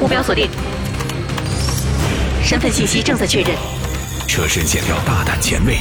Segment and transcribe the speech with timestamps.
[0.00, 0.48] 目标锁定，
[2.42, 3.50] 身份信息正在确认。
[4.26, 5.78] 车身线条大胆前卫，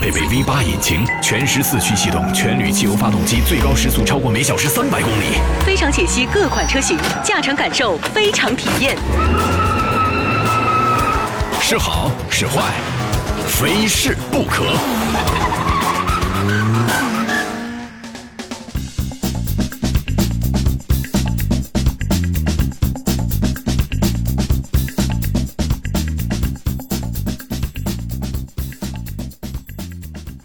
[0.00, 5.38] 配备 V8 引擎，全时四驱系统，全铝汽油发动机，最高时速超过每小时三百公里。
[5.64, 8.96] 非常解析各款车型，驾乘感受非常体验。
[11.60, 12.72] 是好是坏，
[13.46, 14.64] 非试不可。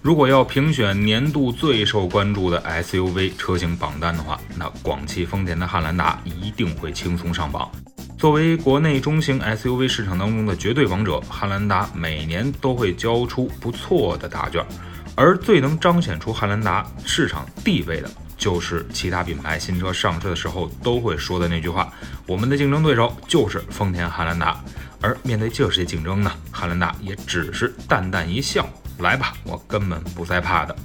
[0.08, 7.70] 如果要评选年度最受关注的 SUV 车型榜单的话，那广汽丰田的汉兰达一定会轻松上榜。
[8.18, 14.66] 作为国内中型 SUV 市场当中的绝对王者，汉兰达每年都会交出不错的答卷。
[15.14, 21.92] 而最能彰显出汉兰达市场地位的，就是其他品牌新车上市的时候都会说的那句话：
[22.26, 24.64] 我们的竞争对手就是丰田汉兰达。
[25.02, 28.66] 而面对这些竞争呢，汉兰达也只是淡淡一笑。
[29.00, 30.76] 来吧，我根本不再怕的。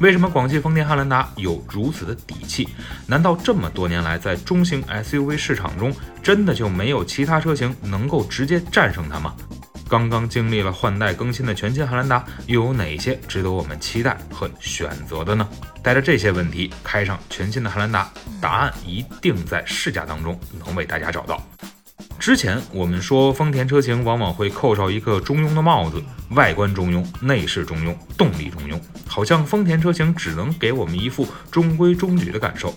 [0.00, 2.68] 为什么广汽丰田汉兰达有如此的底气？
[3.06, 9.34] 难道这么多年来，在中型 SUV 市场中，真的就没有其他车型能够直接战胜它吗？
[9.88, 15.46] 刚刚经历了换代更新的全新汉兰达，又有哪些值得我们期待和选择的呢？
[15.82, 18.08] 带着这些问题，开上全新的汉兰达，
[18.40, 21.42] 答案一定在试驾当中能为大家找到。
[22.20, 32.74] 之前我们说，丰田车型往往会扣上一个中庸的帽子，外观中庸，内饰中庸，动力中庸，好像丰田车型只能给我们一副中规中矩的感受。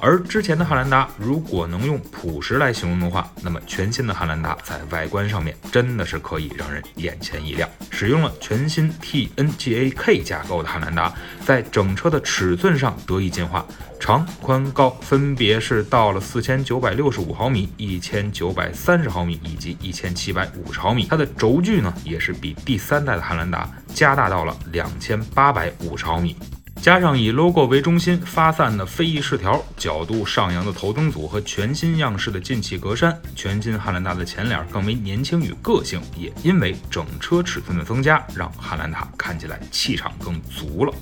[0.00, 7.68] 而之前的汉兰达，如果能用朴实来形容的话，那么全新的汉兰达在外观上面真的是可以让人眼前一亮。
[7.90, 13.64] 使用了全新 TNGA K 架构的汉兰达，在整车的尺寸上得以进化。
[13.98, 21.06] 长、宽、高分别是到了四千九百六十五毫米、一千九百三十毫米以及一千七百五十毫米。
[21.08, 26.36] 它的轴距呢，也是比第三代的汉兰达加大到了两千八百五十毫米。
[26.84, 35.98] 加上以 logo 为中心发散的飞翼饰条、角度上扬的头灯组和全新样式的进气格栅，全新汉兰达的前脸更为年轻与个性。
[36.14, 40.92] 也因为整车尺寸的增加，让汉兰达看起来气场更足了。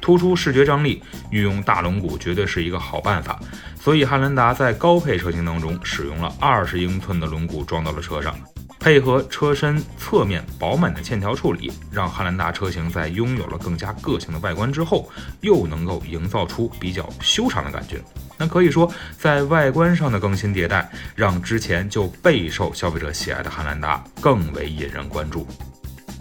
[0.00, 3.38] 突出视觉张力，运用大轮毂绝对是一个好办法。
[3.78, 8.34] 所以汉兰达在高配车型当中使用了二十英寸的轮毂装到了车上，
[8.80, 18.00] 配合车身侧面饱满的线条处理，让汉兰达车型在拥有了更加个性的外观之后，又能够营造出比较修长的感觉。
[18.36, 25.46] 那可以说，在外观上的更新迭代，让之前就备受消费者喜爱的汉兰达更为引人关注。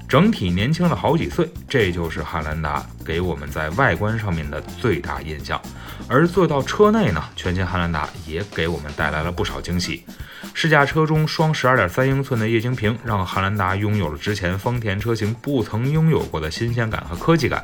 [0.09, 5.61] 整体年轻了好几岁，这就是汉兰达给我们在外观上面的最大印象。
[6.07, 10.05] 而坐到车内呢，全新汉兰达也给我们带来了不少惊喜。
[10.53, 17.63] 试驾车中双十二点三英寸的液晶屏，让汉兰达拥有了之前丰田车型不曾拥有过的新鲜感和科技感。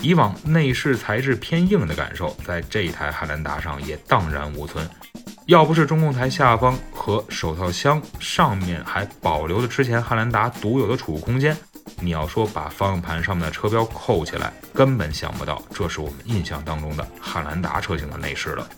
[0.00, 4.86] 以往内饰材质偏硬的感受，在这一台汉兰达上也荡然无存。
[5.46, 11.56] 要不是中控台下方和手套箱上面还保留了之前汉兰达独有的储物空间。
[12.04, 18.68] 你要说把方向盘上面的车标扣起来，根本想不到这是我们印象当中的汉兰达车型的内饰了。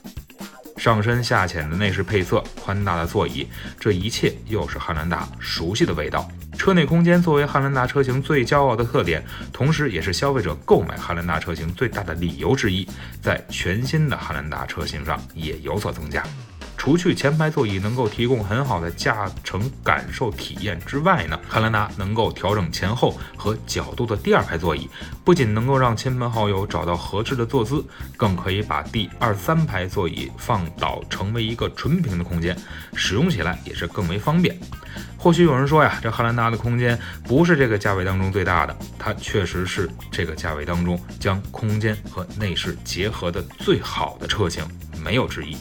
[0.76, 3.48] 上深下浅的内饰配色，宽大的座椅，
[3.81, 6.28] 这一切又是汉兰达熟悉的味道。
[6.56, 12.86] 车内空间作为汉兰达车型最骄傲的特点，同时也是消费者购买汉兰达车型最大的理由之一，
[13.20, 16.22] 在全新的汉兰达车型上也有所增加。
[16.76, 24.88] 除去前排座椅能够提供很好的驾乘感受体验之外呢，汉兰达能够调整前后和角度的第二排座椅，
[25.25, 27.84] 不仅能够让亲朋好友找到合适的坐姿，
[28.16, 32.56] 更可以把第二三排座椅放倒成为一个纯平的空间，
[32.94, 34.56] 使用起来也是更为方便。
[35.19, 44.65] 或许有人说呀，这汉兰达的空间不是这个价位当中最大的，它确实是这个价位当中将空间和内饰结合的最好的车型，
[45.03, 45.56] 没有之一。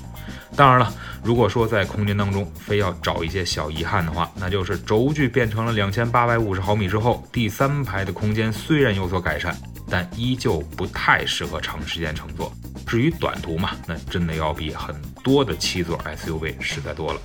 [0.55, 9.53] 当然了，如果说在空间当中非要找一些小遗憾的话，那就是轴距变成了两千八百五十毫米之后，第三排的空间虽然有所改善，
[9.89, 12.53] 但依旧不太适合长时间乘坐。
[12.87, 17.19] 至于短途嘛，那真的要比很多的七座 SUV 实在多了。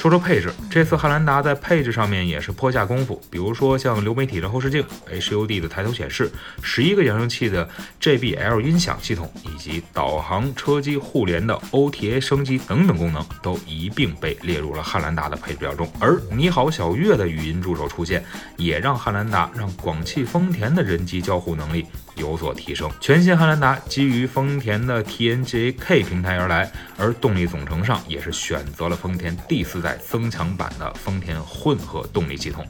[0.00, 6.32] 说说配置，这次汉兰达在配置上面也是颇下功夫，比如说像流媒体的后视镜、HUD 的抬头显示、
[6.62, 7.68] 十一个扬声器的
[8.00, 15.86] JBL 音响系统，以及导航、车机互联的 OTA 升级等等功能，都一并被列入了汉兰达的配置表中。
[16.00, 18.24] 而你好小月的语音助手出现，
[18.56, 21.84] 也让汉兰达让广汽丰田的人机交互能力
[22.20, 22.88] 有所提升。
[23.00, 32.64] 全新汉兰达基于丰田的 TNGA-K 平台而来，而动力总成上也是选择了丰田第四代增强版的丰田混合动力系统。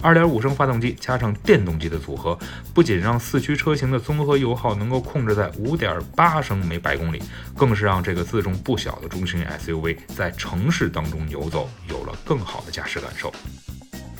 [0.00, 2.38] 2.5升发动机加上电动机的组合，
[2.72, 7.20] 不仅让四驱车型的综合油耗能够控制在5.8升每百公里，
[7.56, 13.32] 更是让这个自重不小的中型 SUV 在城市当中游走有了更好的驾驶感受。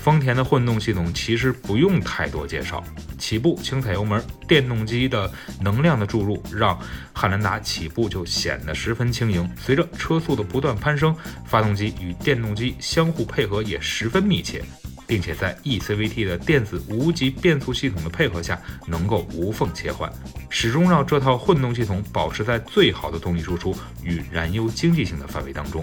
[0.01, 2.83] 丰田的混动系统其实不用太多介绍，
[3.19, 5.31] 起步轻踩油门，电动机的
[5.61, 6.79] 能量的注入让
[7.13, 9.49] 汉兰达起步就显得十分轻盈。
[9.59, 11.15] 随着车速的不断攀升，
[11.45, 14.63] 发动机与电动机相互配合也十分密切。
[15.09, 20.13] 并且在 eCVT 的电子无级变速系统的配合下，能够无缝切换，
[20.51, 25.83] 始终让这套混动系统保持在最好的动力输出与燃油经济性的范围当中。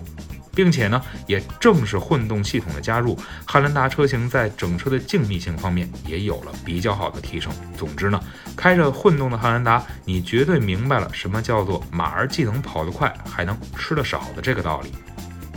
[0.55, 3.15] 并且呢，也正是混动系统的加入，
[3.45, 7.51] 汉兰达车型在整车的静谧性方面也有了比较好的提升。
[7.77, 8.19] 总之呢，
[8.55, 14.91] 开着混动的汉兰达，你绝对明白了什么叫做马儿既能跑得快，还能吃得少的这个道理。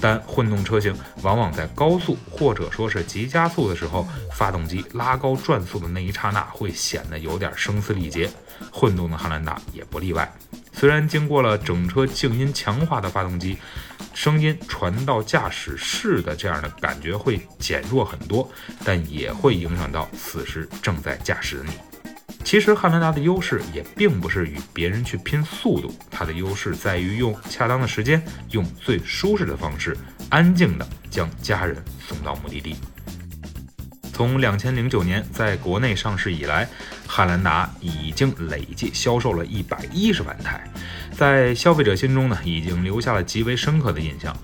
[0.01, 8.31] 但混动车型往往在高速或者说是急加速的时候，发动机拉高转速的那一刹那，会显得有点声嘶力竭。
[8.73, 10.33] 混动的汉兰达也不例外。
[10.79, 13.59] 虽然经过了整车静音强化的发动机，
[14.15, 18.49] 声音传到驾驶室的这样的感觉会减弱很多，
[18.85, 21.73] 但也会影响到此时正在驾驶的你。
[22.45, 29.97] 其实汉兰达的优势也并不是与别人去拼速度，它的优势在于用恰当的时间，用最舒适的方式，
[30.31, 31.77] 安静的将家人
[32.07, 32.77] 送到目的地。
[34.19, 36.69] 从两千零九年在国内上市以来，
[37.07, 40.69] 汉兰达已经累计销售了一百一十万台，
[41.13, 44.37] 在消费者心中呢，已经留下了极为深刻的印象。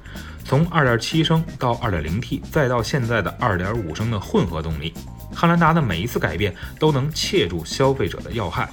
[0.44, 4.94] 从二点七升到二点零 T，再到现在的二点五升的混合动力。
[5.34, 8.70] 汉兰达的每一次改变都能切住消费者的要害，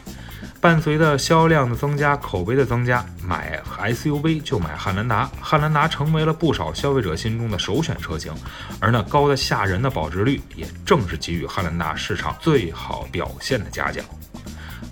[0.62, 8.32] 伴随着销量的增加、口碑的增加，买 SUV 就买汉兰达，汉兰达成为了不少消费者心中的首选车型。
[8.80, 14.06] 而那高的吓人的保值率，也正是给予汉兰达市场最好表现的嘉奖。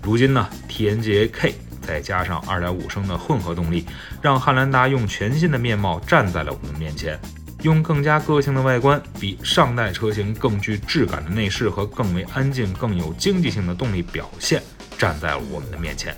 [0.02, 3.86] 如今呢，TNGA-K 再加上2.5升的混合动力，
[4.20, 7.16] 让汉兰达用全新的面貌站在了我们面前。
[7.62, 14.60] 用更加个性的外观，比上代车型更具质感的内饰和更为安静、更有经济性的动力表现，
[15.00, 16.14] 站在了我们的面前。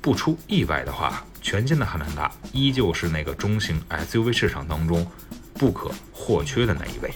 [0.00, 5.06] 不出意外的话，全新的汉兰达依旧是那个中型 SUV 市场当中
[5.52, 7.12] 不可或缺的那一位。